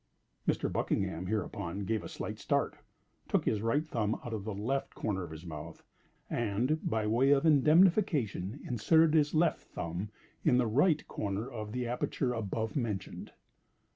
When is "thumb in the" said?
9.61-10.65